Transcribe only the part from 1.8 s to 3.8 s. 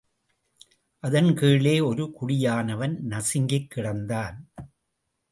ஒரு குடியானவன் நசுங்கிக்